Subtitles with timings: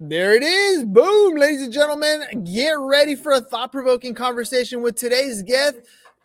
[0.00, 0.84] There it is.
[0.84, 2.24] Boom, ladies and gentlemen.
[2.52, 5.76] Get ready for a thought-provoking conversation with today's guest.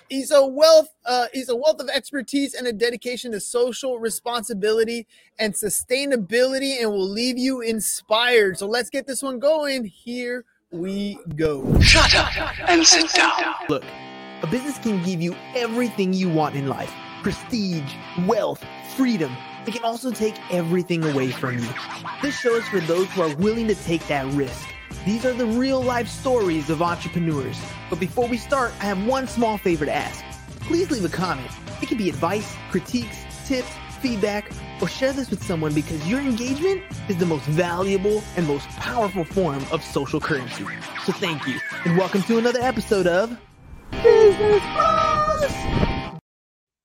[0.10, 5.06] He's a wealth, uh, he's a wealth of expertise and a dedication to social responsibility
[5.38, 8.58] and sustainability, and will leave you inspired.
[8.58, 9.86] So let's get this one going.
[9.86, 11.80] Here we go.
[11.80, 12.36] Shut up
[12.68, 13.54] and sit down.
[13.70, 13.84] Look,
[14.42, 16.92] a business can give you everything you want in life
[17.22, 17.94] prestige,
[18.26, 18.64] wealth,
[18.96, 19.36] freedom.
[19.68, 21.68] It can also take everything away from you.
[22.22, 24.68] This show is for those who are willing to take that risk.
[25.06, 27.60] These are the real life stories of entrepreneurs.
[27.90, 30.24] But before we start, I have one small favor to ask.
[30.62, 31.52] Please leave a comment.
[31.82, 34.50] It can be advice, critiques, tips, feedback,
[34.82, 39.26] or share this with someone because your engagement is the most valuable and most powerful
[39.26, 40.66] form of social currency.
[41.06, 43.38] So thank you, and welcome to another episode of
[43.92, 45.89] Business Bros!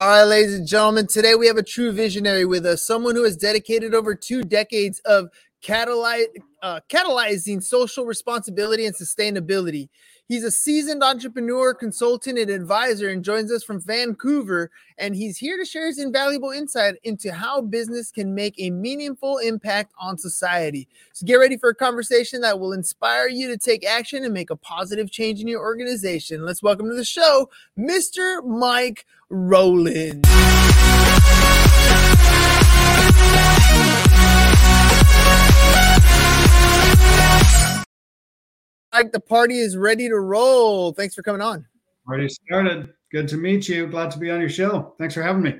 [0.04, 3.24] All right, ladies and gentlemen, today we have a true visionary with us, someone who
[3.24, 5.30] has dedicated over two decades of
[5.66, 9.88] uh, catalyzing social responsibility and sustainability.
[10.26, 14.70] He's a seasoned entrepreneur, consultant, and advisor, and joins us from Vancouver.
[14.96, 19.36] And he's here to share his invaluable insight into how business can make a meaningful
[19.36, 20.88] impact on society.
[21.12, 24.48] So get ready for a conversation that will inspire you to take action and make
[24.48, 26.46] a positive change in your organization.
[26.46, 28.42] Let's welcome to the show, Mr.
[28.46, 30.26] Mike Rowland.
[38.94, 40.92] Like the party is ready to roll.
[40.92, 41.66] Thanks for coming on.
[42.06, 42.92] Already started.
[43.10, 43.88] Good to meet you.
[43.88, 44.94] Glad to be on your show.
[44.98, 45.56] Thanks for having me.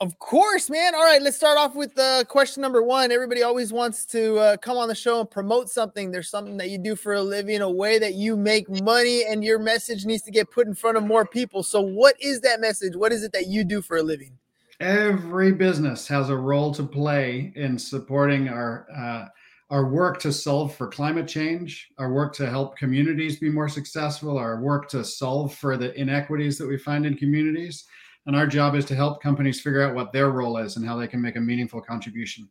[0.00, 0.94] Of course, man.
[0.94, 3.10] All right, let's start off with uh, question number one.
[3.10, 6.12] Everybody always wants to uh, come on the show and promote something.
[6.12, 9.42] There's something that you do for a living, a way that you make money, and
[9.42, 11.62] your message needs to get put in front of more people.
[11.62, 12.94] So, what is that message?
[12.94, 14.38] What is it that you do for a living?
[14.78, 19.26] Every business has a role to play in supporting our uh,
[19.70, 24.38] our work to solve for climate change, our work to help communities be more successful,
[24.38, 27.84] our work to solve for the inequities that we find in communities.
[28.26, 30.96] And our job is to help companies figure out what their role is and how
[30.96, 32.48] they can make a meaningful contribution.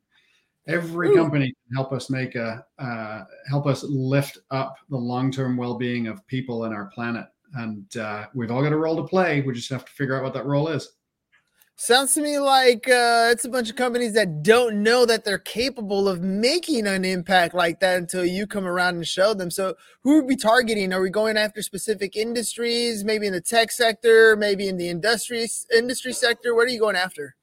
[0.68, 1.16] Every Ooh.
[1.16, 6.26] company can help us make a uh, help us lift up the long-term well-being of
[6.28, 7.26] people and our planet.
[7.54, 9.42] And uh, we've all got a role to play.
[9.42, 10.97] We just have to figure out what that role is.
[11.80, 15.38] Sounds to me like uh, it's a bunch of companies that don't know that they're
[15.38, 19.52] capable of making an impact like that until you come around and show them.
[19.52, 20.92] So, who are we targeting?
[20.92, 23.04] Are we going after specific industries?
[23.04, 26.56] Maybe in the tech sector, maybe in the industry industry sector.
[26.56, 27.36] What are you going after?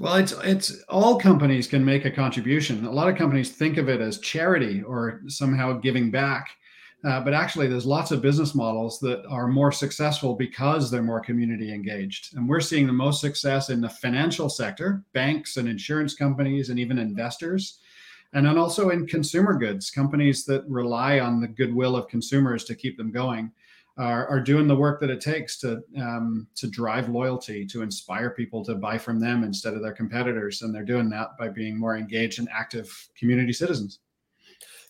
[0.00, 2.84] Well, it's it's all companies can make a contribution.
[2.84, 6.48] A lot of companies think of it as charity or somehow giving back.
[7.04, 11.20] Uh, but actually, there's lots of business models that are more successful because they're more
[11.20, 12.36] community engaged.
[12.36, 16.78] And we're seeing the most success in the financial sector, banks and insurance companies, and
[16.78, 17.78] even investors.
[18.32, 22.74] And then also in consumer goods, companies that rely on the goodwill of consumers to
[22.74, 23.52] keep them going.
[23.96, 28.30] Are, are doing the work that it takes to um, to drive loyalty, to inspire
[28.30, 31.76] people to buy from them instead of their competitors, and they're doing that by being
[31.76, 33.98] more engaged and active community citizens.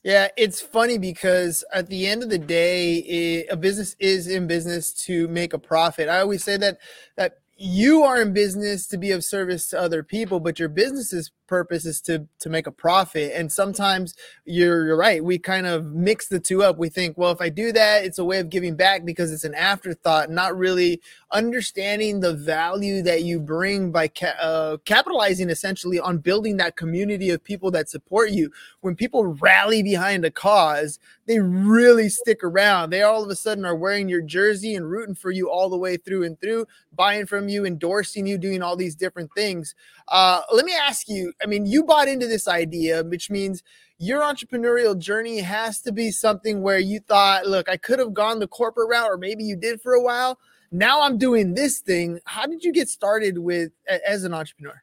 [0.05, 4.47] Yeah, it's funny because at the end of the day, it, a business is in
[4.47, 6.09] business to make a profit.
[6.09, 6.79] I always say that
[7.17, 11.33] that you are in business to be of service to other people, but your business's
[11.49, 13.33] purpose is to to make a profit.
[13.35, 14.15] And sometimes
[14.45, 15.25] you're you're right.
[15.25, 16.79] We kind of mix the two up.
[16.79, 19.45] We think, well, if I do that, it's a way of giving back because it's
[19.45, 21.01] an afterthought, not really
[21.33, 27.31] understanding the value that you bring by ca- uh, capitalizing essentially on building that community
[27.31, 28.51] of people that support you.
[28.81, 32.91] When people rally behind a cause, they really stick around.
[32.91, 35.77] They all of a sudden are wearing your jersey and rooting for you all the
[35.77, 39.75] way through and through, buying from you, endorsing you, doing all these different things.
[40.09, 43.63] Uh, let me ask you I mean, you bought into this idea, which means
[43.99, 48.39] your entrepreneurial journey has to be something where you thought, look, I could have gone
[48.39, 50.39] the corporate route, or maybe you did for a while.
[50.71, 52.21] Now I'm doing this thing.
[52.25, 53.73] How did you get started with
[54.07, 54.83] as an entrepreneur?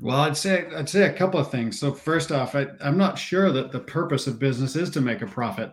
[0.00, 1.78] Well, I'd say I'd say a couple of things.
[1.78, 5.22] So first off, I, I'm not sure that the purpose of business is to make
[5.22, 5.72] a profit.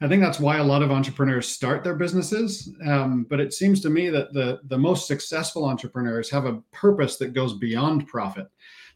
[0.00, 2.72] I think that's why a lot of entrepreneurs start their businesses.
[2.86, 7.16] Um, but it seems to me that the the most successful entrepreneurs have a purpose
[7.16, 8.46] that goes beyond profit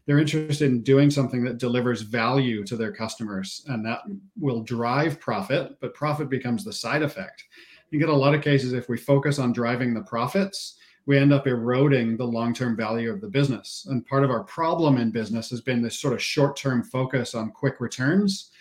[0.05, 4.01] they're interested in doing something that delivers value to their customers and that
[4.39, 7.43] will drive profit but profit becomes the side effect.
[7.91, 11.33] You get a lot of cases if we focus on driving the profits we end
[11.33, 13.85] up eroding the long-term value of the business.
[13.89, 17.51] And part of our problem in business has been this sort of short-term focus on
[17.51, 18.51] quick returns.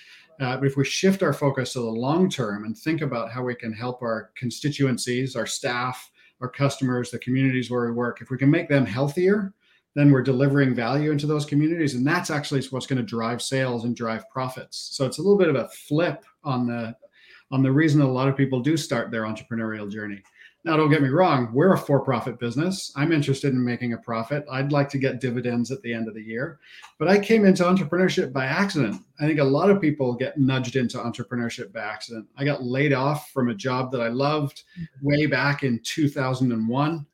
[0.40, 3.44] Uh, but if we shift our focus to the long term and think about how
[3.44, 6.10] we can help our constituencies our staff
[6.40, 9.52] our customers the communities where we work if we can make them healthier
[9.94, 11.94] then we're delivering value into those communities.
[11.94, 14.90] And that's actually what's going to drive sales and drive profits.
[14.92, 16.96] So it's a little bit of a flip on the
[17.50, 20.22] on the reason a lot of people do start their entrepreneurial journey.
[20.64, 22.92] Now don't get me wrong we're a for-profit business.
[22.96, 24.46] I'm interested in making a profit.
[24.50, 26.60] I'd like to get dividends at the end of the year.
[26.98, 29.02] But i came into entrepreneurship by accident.
[29.20, 32.26] I think a lot of people get nudged into entrepreneurship by accident.
[32.38, 35.06] I got laid off from a job that i loved mm-hmm.
[35.06, 37.06] way back in 2001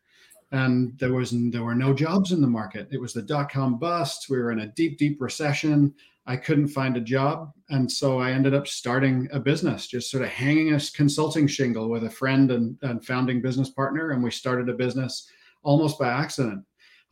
[0.53, 2.89] and there was there were no jobs in the market.
[2.91, 4.29] It was the dot com bust.
[4.31, 5.95] We were in a deep, deep recession.
[6.27, 10.23] I couldn't find a job, and so I ended up starting a business, just sort
[10.23, 14.31] of hanging a consulting shingle with a friend and, and founding business partner, and we
[14.31, 15.31] started a business
[15.63, 16.65] almost by accident.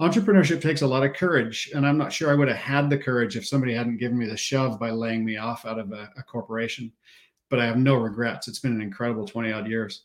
[0.02, 2.98] Entrepreneurship takes a lot of courage, and I'm not sure I would have had the
[2.98, 6.10] courage if somebody hadn't given me the shove by laying me off out of a,
[6.18, 6.92] a corporation.
[7.48, 8.48] But I have no regrets.
[8.48, 10.02] It's been an incredible 20 odd years.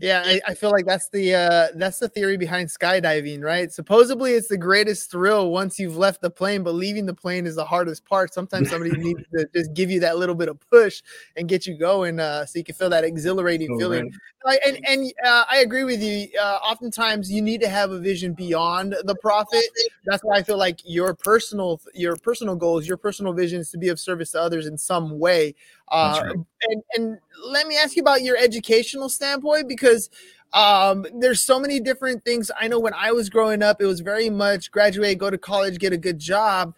[0.00, 3.70] Yeah, I, I, feel like that's the uh that's the theory behind skydiving, right?
[3.72, 7.56] Supposedly it's the greatest thrill once you've left the plane, but leaving the plane is
[7.56, 8.32] the hardest part.
[8.32, 11.02] Sometimes somebody needs to just give you that little bit of push
[11.36, 14.12] and get you going, uh, so you can feel that exhilarating oh, feeling.
[14.46, 14.60] Right.
[14.64, 16.28] And and uh, I agree with you.
[16.40, 19.64] Uh, oftentimes you need to have a vision beyond the profit.
[20.06, 23.78] That's why I feel like your personal your personal goals, your personal vision is to
[23.78, 25.56] be of service to others in some way.
[25.90, 26.36] Uh, right.
[26.62, 30.10] and, and let me ask you about your educational standpoint because
[30.52, 32.50] um, there's so many different things.
[32.58, 35.78] I know when I was growing up, it was very much graduate, go to college,
[35.78, 36.74] get a good job.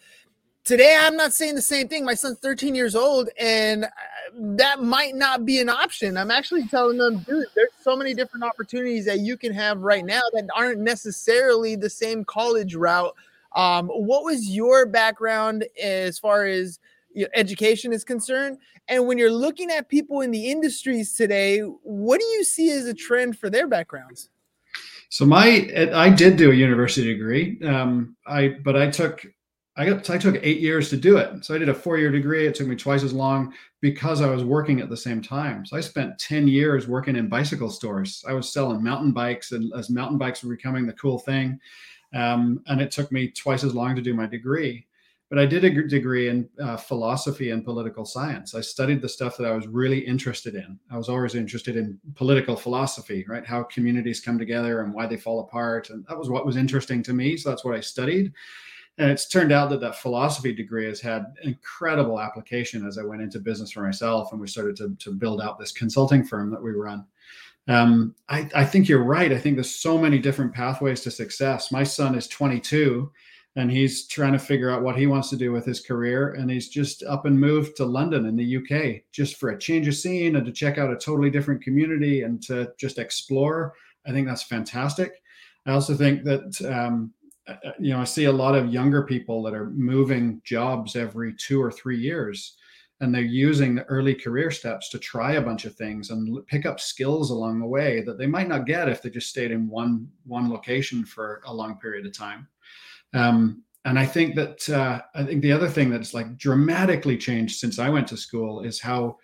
[0.64, 2.04] Today, I'm not saying the same thing.
[2.04, 3.88] My son's 13 years old, and uh,
[4.34, 6.16] that might not be an option.
[6.16, 10.04] I'm actually telling them, dude, there's so many different opportunities that you can have right
[10.04, 13.14] now that aren't necessarily the same college route.
[13.56, 16.78] Um, what was your background as far as
[17.34, 18.58] education is concerned.
[18.88, 22.86] And when you're looking at people in the industries today, what do you see as
[22.86, 24.30] a trend for their backgrounds?
[25.08, 27.60] So my, I did do a university degree.
[27.66, 29.26] Um, I, but I took,
[29.76, 31.44] I got, I took eight years to do it.
[31.44, 32.46] So I did a four-year degree.
[32.46, 35.64] It took me twice as long because I was working at the same time.
[35.64, 38.22] So I spent ten years working in bicycle stores.
[38.28, 41.58] I was selling mountain bikes, and as mountain bikes were becoming the cool thing,
[42.14, 44.86] um, and it took me twice as long to do my degree
[45.30, 48.56] but I did a degree in uh, philosophy and political science.
[48.56, 50.76] I studied the stuff that I was really interested in.
[50.90, 53.46] I was always interested in political philosophy, right?
[53.46, 55.90] How communities come together and why they fall apart.
[55.90, 57.36] And that was what was interesting to me.
[57.36, 58.32] So that's what I studied.
[58.98, 63.22] And it's turned out that that philosophy degree has had incredible application as I went
[63.22, 66.62] into business for myself and we started to, to build out this consulting firm that
[66.62, 67.06] we run.
[67.68, 69.32] Um, I, I think you're right.
[69.32, 71.70] I think there's so many different pathways to success.
[71.70, 73.12] My son is 22
[73.56, 76.34] and he's trying to figure out what he wants to do with his career.
[76.34, 79.88] And he's just up and moved to London in the UK just for a change
[79.88, 83.74] of scene and to check out a totally different community and to just explore.
[84.06, 85.12] I think that's fantastic.
[85.66, 87.12] I also think that um,
[87.48, 90.96] uh, uh, you know I see a lot of younger people that are moving jobs
[90.96, 92.56] every two or three years,
[93.00, 96.66] and they're using the early career steps to try a bunch of things and pick
[96.66, 99.68] up skills along the way that they might not get if they just stayed in
[99.68, 102.46] one one location for a long period of time.
[103.14, 107.58] Um, and I think that uh, I think the other thing that's like dramatically changed
[107.58, 109.16] since I went to school is how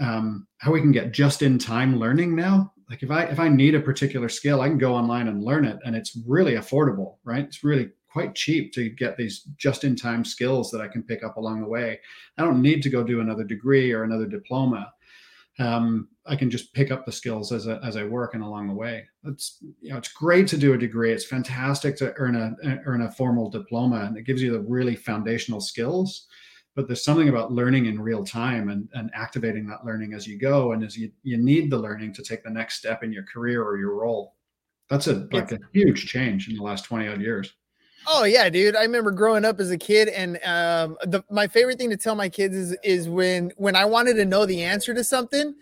[0.00, 2.72] um, how we can get just in time learning now.
[2.90, 5.64] Like if I if I need a particular skill, I can go online and learn
[5.64, 7.44] it, and it's really affordable, right?
[7.44, 11.24] It's really quite cheap to get these just in time skills that I can pick
[11.24, 11.98] up along the way.
[12.36, 14.92] I don't need to go do another degree or another diploma
[15.58, 18.74] um, I can just pick up the skills as, as I work and along the
[18.74, 19.06] way.
[19.24, 21.12] It's you know it's great to do a degree.
[21.12, 22.54] It's fantastic to earn a
[22.86, 26.26] earn a formal diploma, and it gives you the really foundational skills.
[26.74, 30.38] But there's something about learning in real time and, and activating that learning as you
[30.38, 33.24] go, and as you you need the learning to take the next step in your
[33.24, 34.36] career or your role.
[34.88, 37.52] That's a like a huge change in the last twenty odd years.
[38.06, 38.76] Oh yeah, dude.
[38.76, 42.14] I remember growing up as a kid, and um, the, my favorite thing to tell
[42.14, 45.54] my kids is is when when I wanted to know the answer to something,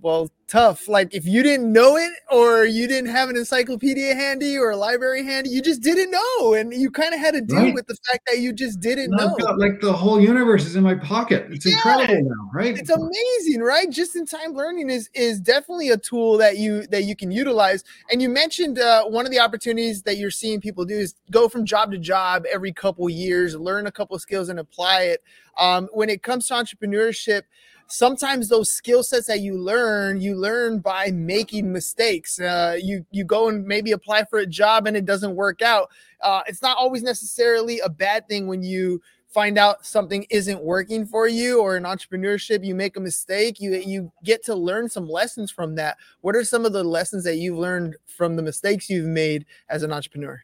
[0.00, 0.88] well, tough.
[0.88, 4.76] Like if you didn't know it or you didn't have an encyclopedia handy or a
[4.76, 7.74] library handy, you just didn't know, and you kind of had to deal right.
[7.74, 9.34] with the fact that you just didn't know.
[9.56, 11.46] Like the whole universe is in my pocket.
[11.50, 11.74] It's yeah.
[11.74, 12.76] incredible now, right?
[12.76, 13.90] It's amazing, right?
[13.90, 17.84] Just in time learning is is definitely a tool that you that you can utilize.
[18.10, 21.48] And you mentioned uh, one of the opportunities that you're seeing people do is go
[21.48, 25.22] from job to job every couple years, learn a couple skills, and apply it.
[25.56, 27.42] Um, when it comes to entrepreneurship
[27.86, 32.40] sometimes those skill sets that you learn, you learn by making mistakes.
[32.40, 35.90] Uh, you you go and maybe apply for a job and it doesn't work out.
[36.20, 41.04] Uh, it's not always necessarily a bad thing when you find out something isn't working
[41.04, 45.08] for you or in entrepreneurship you make a mistake you you get to learn some
[45.08, 48.88] lessons from that what are some of the lessons that you've learned from the mistakes
[48.88, 50.40] you've made as an entrepreneur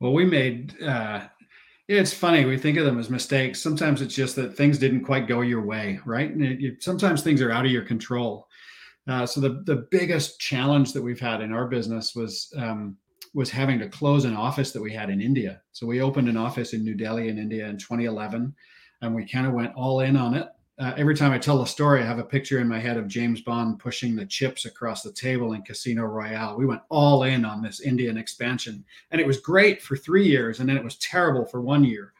[0.00, 0.80] Well, we made.
[0.82, 1.28] Uh,
[1.88, 3.60] it's funny we think of them as mistakes.
[3.60, 6.30] Sometimes it's just that things didn't quite go your way, right?
[6.30, 8.48] And it, it, sometimes things are out of your control.
[9.06, 12.96] Uh, so the the biggest challenge that we've had in our business was um,
[13.34, 15.60] was having to close an office that we had in India.
[15.72, 18.54] So we opened an office in New Delhi in India in 2011,
[19.02, 20.48] and we kind of went all in on it.
[20.76, 23.06] Uh, every time I tell a story, I have a picture in my head of
[23.06, 26.56] James Bond pushing the chips across the table in Casino Royale.
[26.56, 30.58] We went all in on this Indian expansion, and it was great for three years,
[30.58, 32.12] and then it was terrible for one year,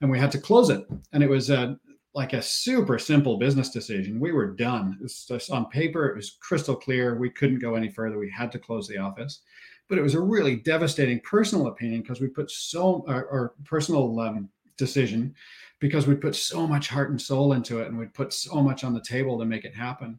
[0.00, 0.86] and we had to close it.
[1.12, 1.78] And it was a
[2.14, 4.18] like a super simple business decision.
[4.18, 4.98] We were done.
[5.02, 7.16] Just on paper, it was crystal clear.
[7.18, 8.18] We couldn't go any further.
[8.18, 9.42] We had to close the office,
[9.86, 14.18] but it was a really devastating personal opinion because we put so our, or personal
[14.18, 14.48] um,
[14.78, 15.34] decision
[15.80, 18.84] because we put so much heart and soul into it and we put so much
[18.84, 20.18] on the table to make it happen.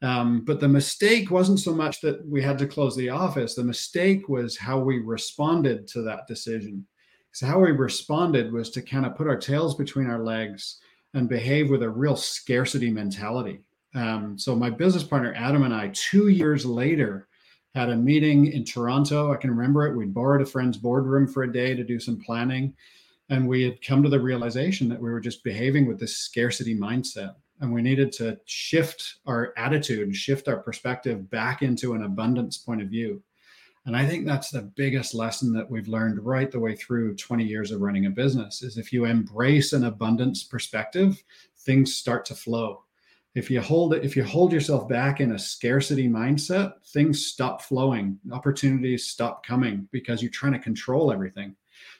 [0.00, 3.54] Um, but the mistake wasn't so much that we had to close the office.
[3.54, 6.86] The mistake was how we responded to that decision.
[7.32, 10.78] So, how we responded was to kind of put our tails between our legs
[11.14, 13.60] and behave with a real scarcity mentality.
[13.94, 17.26] Um, so, my business partner, Adam, and I, two years later,
[17.74, 19.32] had a meeting in Toronto.
[19.32, 19.96] I can remember it.
[19.96, 22.74] We borrowed a friend's boardroom for a day to do some planning
[23.30, 26.76] and we had come to the realization that we were just behaving with this scarcity
[26.76, 27.34] mindset.
[27.60, 32.82] And we needed to shift our attitude shift our perspective back into an abundance point
[32.82, 33.22] of view.
[33.84, 37.44] And i think that's the biggest lesson that we've learned right the way through 20
[37.44, 41.22] years of running a business is if you embrace an abundance perspective
[41.58, 42.84] things start to flow.
[43.34, 47.62] If you hold it if you hold yourself back in a scarcity mindset things stop
[47.62, 48.18] flowing.
[48.30, 51.56] Opportunities stop coming because you're trying to control everything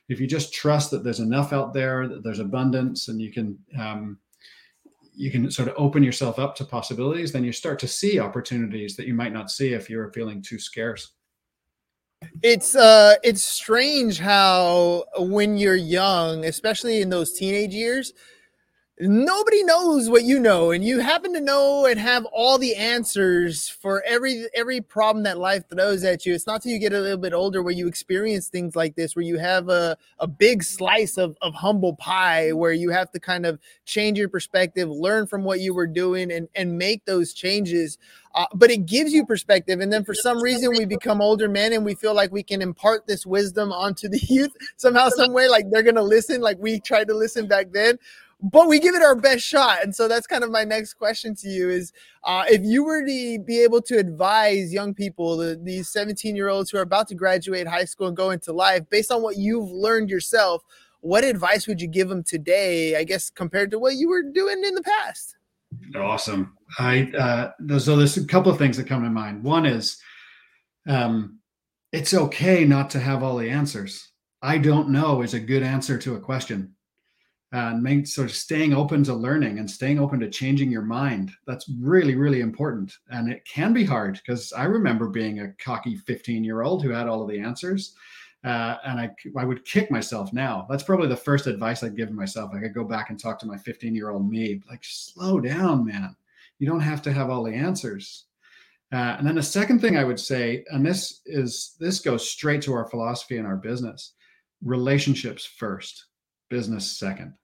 [0.09, 3.59] if you just trust that there's enough out there, that there's abundance, and you can
[3.79, 4.19] um,
[5.15, 8.95] you can sort of open yourself up to possibilities, then you start to see opportunities
[8.97, 11.11] that you might not see if you're feeling too scarce.
[12.43, 18.13] It's uh it's strange how when you're young, especially in those teenage years,
[19.01, 23.69] nobody knows what you know and you happen to know and have all the answers
[23.69, 26.35] for every every problem that life throws at you.
[26.35, 29.15] It's not till you get a little bit older where you experience things like this
[29.15, 33.21] where you have a, a big slice of, of humble pie where you have to
[33.21, 37.33] kind of change your perspective learn from what you were doing and and make those
[37.33, 37.99] changes.
[38.35, 41.73] Uh, but it gives you perspective and then for some reason we become older men
[41.73, 45.49] and we feel like we can impart this wisdom onto the youth somehow some way
[45.49, 47.99] like they're gonna listen like we tried to listen back then
[48.41, 49.83] but we give it our best shot.
[49.83, 51.93] And so that's kind of my next question to you is
[52.23, 56.49] uh, if you were to be able to advise young people, the, these 17 year
[56.49, 59.37] olds who are about to graduate high school and go into life, based on what
[59.37, 60.63] you've learned yourself,
[61.01, 64.63] what advice would you give them today, I guess, compared to what you were doing
[64.65, 65.37] in the past?
[65.97, 66.57] Awesome.
[66.79, 69.43] I, uh, so there's a couple of things that come to mind.
[69.43, 70.01] One is,
[70.87, 71.41] um,
[71.93, 74.13] it's okay not to have all the answers.
[74.43, 76.75] I don't know is a good answer to a question
[77.53, 81.31] and sort of staying open to learning and staying open to changing your mind.
[81.47, 82.95] That's really really important.
[83.11, 86.91] And it can be hard because i remember being a cocky 15 year old who
[86.91, 87.95] had all of the answers
[88.45, 90.65] uh, and I, I would kick myself now.
[90.71, 92.53] That's probably the first advice i'd give myself.
[92.55, 95.85] I could go back and talk to my 15 year old me like slow down
[95.85, 96.15] man.
[96.59, 98.25] You don't have to have all the answers.
[98.91, 102.63] Uh, and then the second thing i would say and this is this goes straight
[102.63, 104.15] to our philosophy and our business
[104.65, 106.07] relationships first
[106.49, 107.35] business second.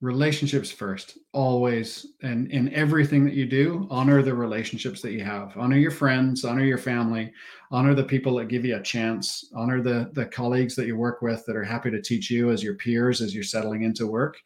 [0.00, 5.56] Relationships first always and in everything that you do honor the relationships that you have.
[5.56, 7.32] Honor your friends honor your family
[7.70, 11.22] honor the people that give you a chance honor the the colleagues that you work
[11.22, 14.38] with that are happy to teach you as your peers as you're settling into work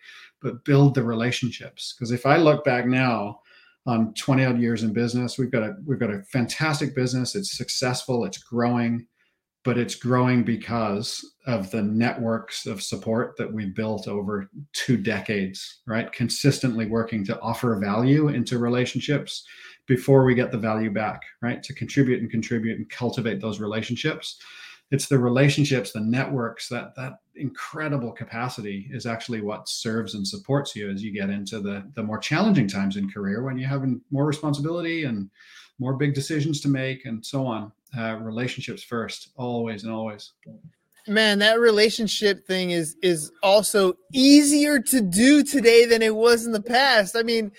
[0.43, 1.95] but build the relationships.
[1.97, 3.41] Because if i look back now
[3.87, 7.35] on 20 odd years in business we've got a we've got a fantastic business.
[7.35, 9.07] It's successful it's growing
[9.67, 15.81] but it's growing because of the networks of support that we've built over two decades,
[15.87, 16.13] right?
[16.13, 19.45] Consistently working to offer value into relationships
[19.87, 21.65] before we get the value back, right?
[21.65, 24.41] To contribute and contribute and cultivate those relationships.
[24.93, 30.77] It's the relationships, the networks, that that incredible capacity is actually what serves and supports
[30.77, 33.85] you as you get into the the more challenging times in career when you have
[34.13, 35.29] more responsibility and
[35.79, 40.33] more big decisions to make and so on uh, relationships first always and always.
[41.09, 46.53] Man that relationship thing is is also easier to do today than it was in
[46.53, 47.17] the past.
[47.17, 47.53] I mean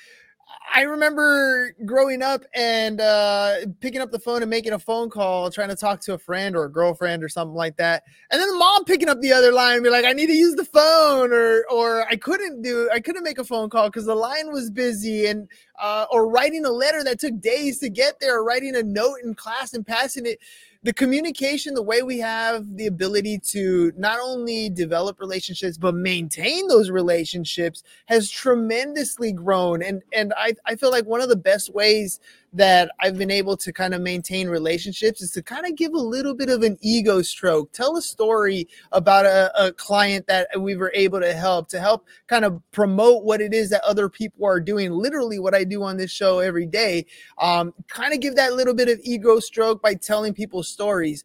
[0.73, 5.49] I remember growing up and uh, picking up the phone and making a phone call,
[5.49, 8.47] trying to talk to a friend or a girlfriend or something like that, and then
[8.49, 10.65] the mom picking up the other line and be like, "I need to use the
[10.65, 14.51] phone," or or I couldn't do, I couldn't make a phone call because the line
[14.51, 15.47] was busy, and
[15.79, 19.19] uh, or writing a letter that took days to get there, or writing a note
[19.23, 20.39] in class and passing it
[20.87, 26.65] the communication, the way we have the ability to not only develop relationships but maintain
[26.69, 29.83] those relationships has tremendously grown.
[29.83, 32.21] And and I, I feel like one of the best ways
[32.53, 35.99] that I've been able to kind of maintain relationships is to kind of give a
[35.99, 37.71] little bit of an ego stroke.
[37.71, 42.07] Tell a story about a, a, client that we were able to help to help
[42.27, 44.91] kind of promote what it is that other people are doing.
[44.91, 47.05] Literally, what I do on this show every day.
[47.37, 51.23] Um, kind of give that little bit of ego stroke by telling people stories.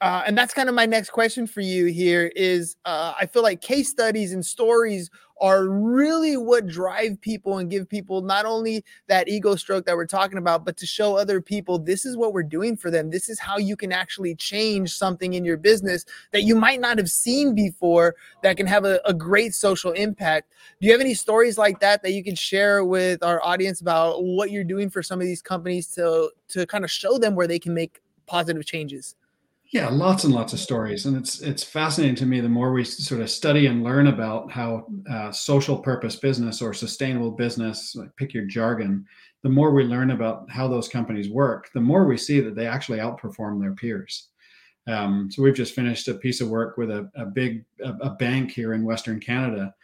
[0.00, 3.42] Uh, and that's kind of my next question for you here is uh, i feel
[3.42, 5.08] like case studies and stories
[5.40, 10.06] are really what drive people and give people not only that ego stroke that we're
[10.06, 13.10] talking about but to show other people this is what we're doing for them.
[13.10, 16.98] This is how you can actually change something in your business that you might not
[16.98, 20.52] have seen before that can have a, a great social impact.
[20.80, 24.22] Do you have any stories like that that you can share with our audience about
[24.22, 27.46] what you're doing for some of these companies to to kind of show them where
[27.46, 29.15] they can make positive changes
[29.72, 32.40] yeah, lots and lots of stories, and it's it's fascinating to me.
[32.40, 36.72] The more we sort of study and learn about how uh, social purpose business or
[36.72, 39.04] sustainable business, like pick your jargon,
[39.42, 42.66] the more we learn about how those companies work, the more we see that they
[42.66, 44.28] actually outperform their peers.
[44.86, 48.10] Um, so we've just finished a piece of work with a, a big a, a
[48.10, 49.74] bank here in Western Canada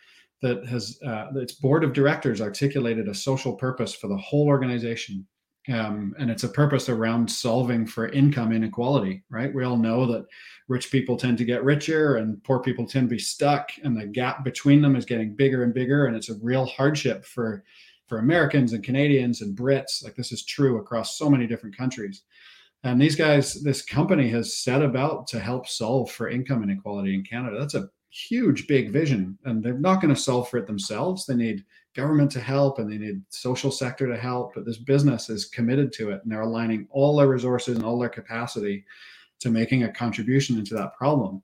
[0.42, 5.26] that has uh, its board of directors articulated a social purpose for the whole organization
[5.68, 9.54] um, and it's a purpose around solving for income inequality right?
[9.54, 10.26] We all know that
[10.68, 14.06] rich people tend to get richer and poor people tend to be stuck and the
[14.06, 17.64] gap between them is getting bigger and bigger and it's a real hardship for
[18.06, 20.04] for americans and canadians and brits.
[20.04, 22.22] Like this is true across so many different countries.
[22.84, 27.22] And these guys this company has set about to help solve for income inequality in
[27.22, 27.58] canada.
[27.58, 31.24] That's a huge big vision and they're not going to solve for it themselves.
[31.24, 31.64] They need
[31.96, 35.92] government to help and they need social sector to help but this business is committed
[35.92, 38.84] to it and they're aligning all their resources and all their capacity
[39.40, 41.42] to making a contribution into that problem.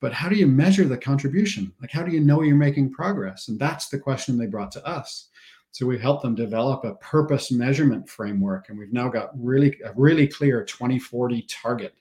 [0.00, 1.72] But how do you measure the contribution?
[1.82, 3.48] Like how do you know you're making progress?
[3.48, 5.28] And that's the question they brought to us.
[5.72, 9.92] So we helped them develop a purpose measurement framework and we've now got really a
[9.94, 11.94] really clear 2040 target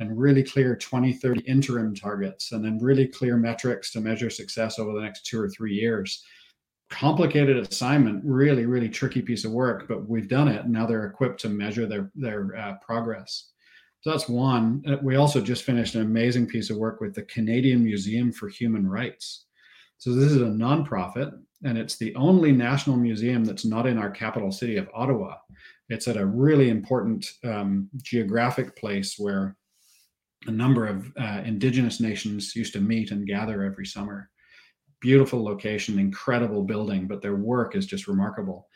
[0.00, 4.92] and really clear 2030 interim targets and then really clear metrics to measure success over
[4.92, 6.24] the next two or three years
[6.90, 10.66] complicated assignment, really, really tricky piece of work, but we've done it.
[10.66, 13.50] Now they're equipped to measure their their uh, progress.
[14.00, 14.82] So that's one.
[14.86, 18.48] Uh, we also just finished an amazing piece of work with the Canadian Museum for
[18.48, 19.46] Human Rights.
[19.98, 21.32] So this is a nonprofit,
[21.64, 25.36] and it's the only national museum that's not in our capital city of Ottawa.
[25.88, 29.56] It's at a really important um, geographic place where
[30.46, 34.30] a number of uh, Indigenous nations used to meet and gather every summer
[35.04, 38.66] beautiful location, incredible building, but their work is just remarkable.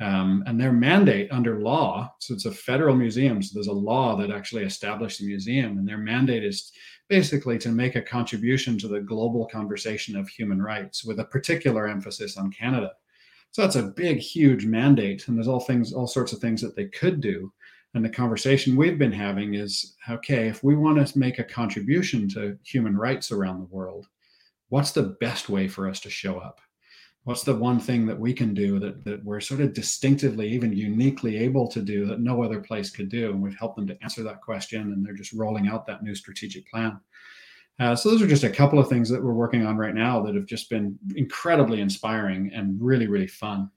[0.00, 4.16] Um, and their mandate under law, so it's a federal museum, so there's a law
[4.16, 6.72] that actually established the museum, and their mandate is
[7.08, 11.86] basically to make a contribution to the global conversation of human rights with a particular
[11.86, 12.90] emphasis on Canada.
[13.52, 16.74] So that's a big, huge mandate, and there's all things, all sorts of things that
[16.74, 17.52] they could do.
[17.94, 22.28] And the conversation we've been having is okay, if we want to make a contribution
[22.30, 24.06] to human rights around the world,
[24.68, 26.60] what's the best way for us to show up?
[27.24, 30.72] What's the one thing that we can do that, that we're sort of distinctively, even
[30.72, 33.30] uniquely able to do that no other place could do?
[33.30, 36.14] And we've helped them to answer that question, and they're just rolling out that new
[36.14, 36.98] strategic plan.
[37.80, 40.20] Uh, so those are just a couple of things that we're working on right now
[40.22, 43.70] that have just been incredibly inspiring and really, really fun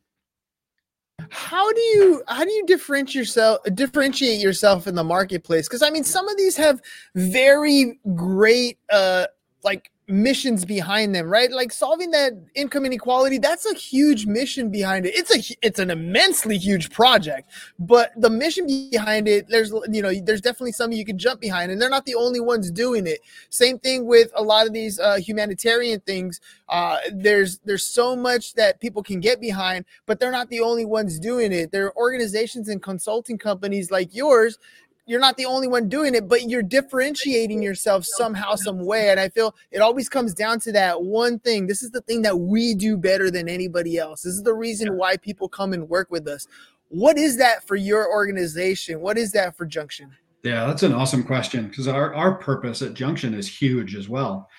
[1.30, 5.68] how do you how do you differentiate yourself differentiate yourself in the marketplace?
[5.68, 6.82] Because i mean some of these have
[7.16, 9.26] very great uh
[9.64, 11.52] like missions behind them, right?
[11.52, 15.14] Like solving that income inequality, that's a huge mission behind it.
[15.16, 20.14] It's a it's an immensely huge project, but the mission behind it, there's you know,
[20.14, 23.20] there's definitely something you can jump behind, and they're not the only ones doing it.
[23.50, 26.42] Same thing with a lot of these uh, humanitarian things.
[26.70, 30.86] Uh, there's there's so much that people can get behind, but they're not the only
[30.86, 31.72] ones doing it.
[31.72, 34.58] There are organizations and consulting companies like yours
[35.06, 39.10] you're not the only one doing it, but you're differentiating yourself somehow, some way.
[39.10, 41.68] And I feel it always comes down to that one thing.
[41.68, 44.22] This is the thing that we do better than anybody else.
[44.22, 46.48] This is the reason why people come and work with us.
[46.90, 49.02] What is that for your organization?
[49.02, 50.12] What is that for Junxion?
[50.44, 54.50] Yeah, that's an awesome question because our, our purpose at Junxion is huge as well.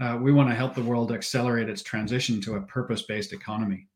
[0.00, 3.88] Uh, we want to help the world accelerate its transition to a purpose based economy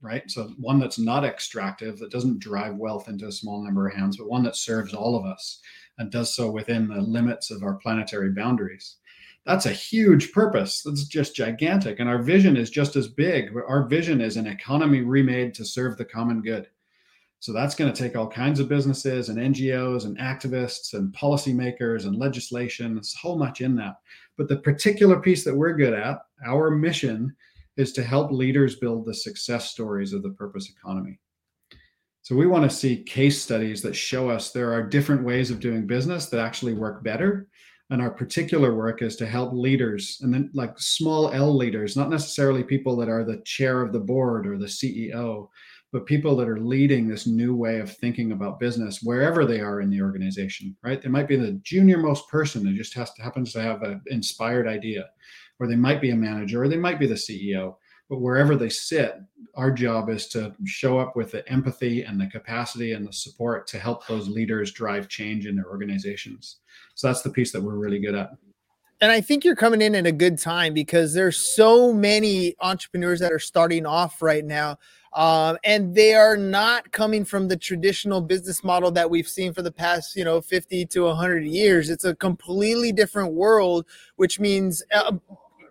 [0.00, 0.30] right?
[0.30, 4.16] So one that's not extractive, that doesn't drive wealth into a small number of hands,
[4.16, 5.60] but one that serves all of us
[5.98, 8.96] and does so within the limits of our planetary boundaries.
[9.44, 10.82] That's a huge purpose.
[10.82, 12.00] That's just gigantic.
[12.00, 13.50] And our vision is just as big.
[13.56, 16.68] Our vision is an economy remade to serve the common good.
[17.38, 22.06] So that's going to take all kinds of businesses and NGOs and activists and policymakers
[22.06, 22.94] and legislation.
[22.94, 24.00] There's so much in that.
[24.36, 27.34] But the particular piece that we're good at, our mission
[27.76, 31.18] is to help leaders build the success stories of the purpose economy.
[32.22, 35.60] So we want to see case studies that show us there are different ways of
[35.60, 37.48] doing business that actually work better.
[37.90, 42.10] And our particular work is to help leaders and then like small L leaders, not
[42.10, 45.48] necessarily people that are the chair of the board or the CEO,
[45.92, 49.80] but people that are leading this new way of thinking about business wherever they are
[49.80, 51.00] in the organization, right?
[51.00, 54.02] They might be the junior most person who just has to happens to have an
[54.08, 55.08] inspired idea,
[55.58, 57.76] or they might be a manager, or they might be the CEO.
[58.08, 59.14] But wherever they sit,
[59.56, 63.66] our job is to show up with the empathy and the capacity and the support
[63.68, 66.58] to help those leaders drive change in their organizations.
[66.94, 68.30] So that's the piece that we're really good at
[69.00, 73.20] and I think you're coming in at a good time because there's so many entrepreneurs
[73.20, 74.78] that are starting off right now
[75.16, 79.62] um, and they are not coming from the traditional business model that we've seen for
[79.62, 81.88] the past, you know, 50 to 100 years.
[81.88, 85.12] It's a completely different world, which means, uh,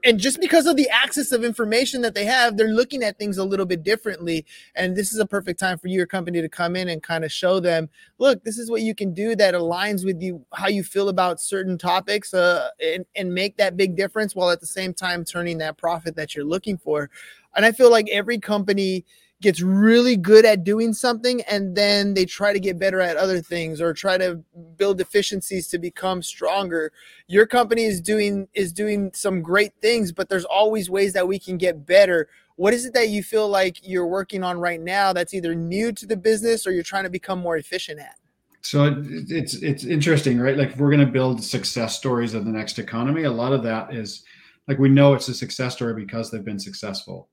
[0.05, 3.39] and just because of the access of information that they have, they're looking at things
[3.39, 4.45] a little bit differently.
[4.75, 7.31] And this is a perfect time for your company to come in and kind of
[7.31, 7.89] show them,
[8.19, 11.41] look, this is what you can do that aligns with you, how you feel about
[11.41, 15.57] certain topics, uh, and, and make that big difference while at the same time turning
[15.57, 17.09] that profit that you're looking for.
[17.55, 19.05] And I feel like every company,
[19.41, 23.41] gets really good at doing something and then they try to get better at other
[23.41, 24.41] things or try to
[24.77, 26.91] build efficiencies to become stronger.
[27.27, 31.37] Your company is doing is doing some great things but there's always ways that we
[31.37, 32.29] can get better.
[32.55, 35.91] What is it that you feel like you're working on right now that's either new
[35.91, 38.15] to the business or you're trying to become more efficient at?
[38.61, 40.57] So it's it's interesting right?
[40.57, 43.63] Like if we're going to build success stories of the next economy a lot of
[43.63, 44.23] that is
[44.67, 47.29] like we know it's a success story because they've been successful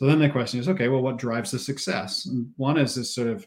[0.00, 2.24] so then the question is, okay, well, what drives the success?
[2.24, 3.46] And one is this sort of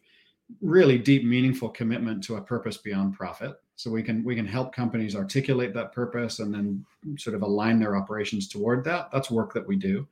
[0.62, 3.56] really deep, meaningful commitment to a purpose beyond profit.
[3.76, 6.86] So we can we can help companies articulate that purpose and then
[7.18, 9.10] sort of align their operations toward that.
[9.12, 10.08] That's work that we do.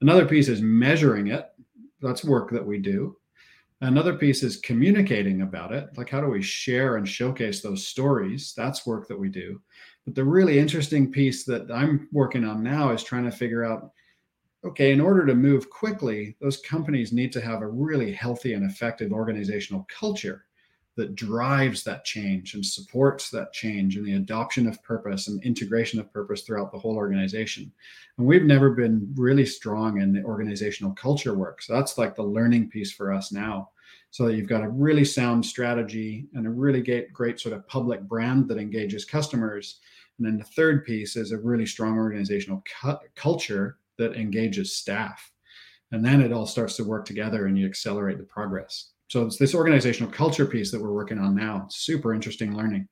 [0.00, 1.52] Another piece is measuring it.
[2.00, 3.18] That's work that we do.
[3.82, 5.90] Another piece is communicating about it.
[5.98, 8.54] Like how do we share and showcase those stories?
[8.56, 9.60] That's work that we do.
[10.06, 13.90] But the really interesting piece that I'm working on now is trying to figure out
[14.64, 18.68] okay, in order to move quickly, those companies need to have a really healthy and
[18.68, 20.46] effective organizational culture
[20.96, 25.98] that drives that change and supports that change and the adoption of purpose and integration
[25.98, 27.70] of purpose throughout the whole organization.
[28.16, 31.62] And we've never been really strong in the organizational culture work.
[31.62, 33.70] So that's like the learning piece for us now.
[34.12, 37.66] So that you've got a really sound strategy and a really great, great sort of
[37.66, 39.80] public brand that engages customers.
[40.18, 45.30] And then the third piece is a really strong organizational cu- culture that engages staff.
[45.92, 48.90] And then it all starts to work together and you accelerate the progress.
[49.08, 51.66] So it's this organizational culture piece that we're working on now.
[51.70, 52.88] Super interesting learning.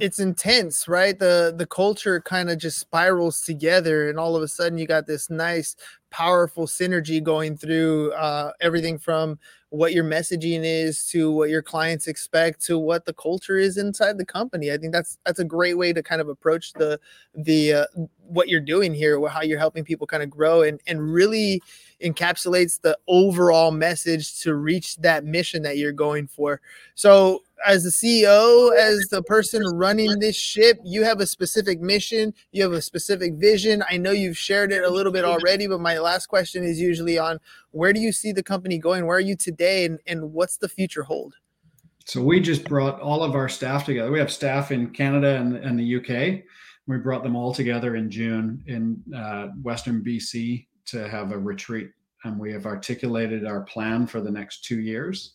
[0.00, 1.18] It's intense, right?
[1.18, 5.06] The the culture kind of just spirals together, and all of a sudden you got
[5.06, 5.74] this nice,
[6.10, 9.38] powerful synergy going through uh, everything from
[9.70, 14.16] what your messaging is to what your clients expect to what the culture is inside
[14.16, 14.72] the company.
[14.72, 17.00] I think that's that's a great way to kind of approach the
[17.34, 17.86] the uh,
[18.18, 21.60] what you're doing here, how you're helping people kind of grow and and really
[22.02, 26.60] encapsulates the overall message to reach that mission that you're going for.
[26.94, 32.32] So as the CEO, as the person running this ship, you have a specific mission,
[32.52, 33.82] you have a specific vision.
[33.90, 37.18] I know you've shared it a little bit already, but my last question is usually
[37.18, 37.38] on
[37.70, 39.06] where do you see the company going?
[39.06, 41.34] Where are you today and, and what's the future hold?
[42.04, 44.10] So we just brought all of our staff together.
[44.10, 46.42] We have staff in Canada and, and the UK.
[46.86, 51.90] We brought them all together in June in uh, Western BC to have a retreat.
[52.24, 55.34] And we have articulated our plan for the next two years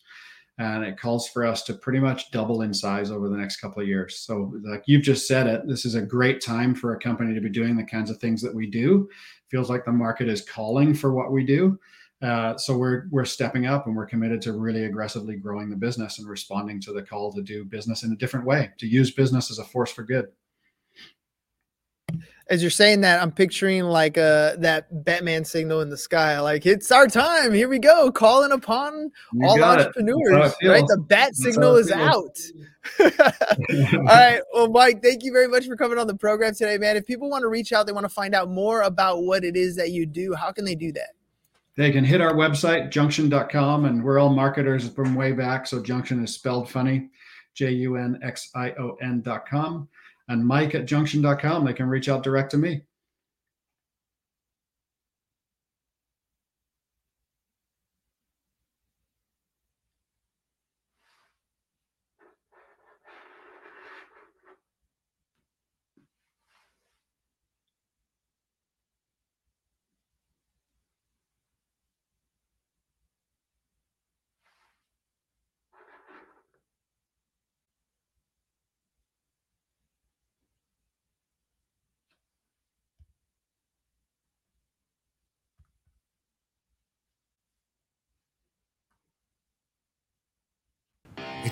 [0.58, 3.82] and it calls for us to pretty much double in size over the next couple
[3.82, 4.20] of years.
[4.20, 7.40] So, like you've just said it, this is a great time for a company to
[7.40, 9.08] be doing the kinds of things that we do.
[9.50, 11.78] Feels like the market is calling for what we do.
[12.22, 16.18] Uh, so we're we're stepping up and we're committed to really aggressively growing the business
[16.18, 19.50] and responding to the call to do business in a different way, to use business
[19.50, 20.28] as a force for good
[22.48, 26.66] as you're saying that, I'm picturing like uh that Batman signal in the sky, like
[26.66, 27.52] it's our time.
[27.52, 30.54] Here we go, calling upon you all entrepreneurs.
[30.62, 32.38] Right, the bat signal is out.
[33.00, 36.96] all right, well, Mike, thank you very much for coming on the program today, man.
[36.96, 39.56] If people want to reach out, they want to find out more about what it
[39.56, 40.34] is that you do.
[40.34, 41.10] How can they do that?
[41.76, 45.66] They can hit our website, junxion.com, and we're all marketers from way back.
[45.66, 47.08] So Junxion is spelled funny,
[47.54, 49.88] J U N X I O N.com
[50.28, 51.64] and mike at junxion.com.
[51.64, 52.82] They can reach out direct to me.